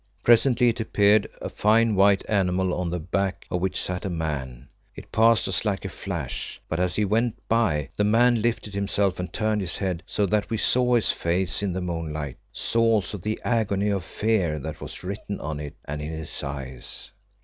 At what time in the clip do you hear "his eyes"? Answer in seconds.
16.09-17.11